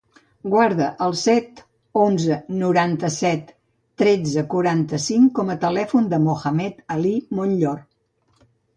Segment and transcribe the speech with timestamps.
[0.51, 1.61] Guarda el set,
[2.05, 3.53] onze, noranta-set,
[4.05, 7.83] tretze, quaranta-cinc com a telèfon del Mohamed ali Monllor.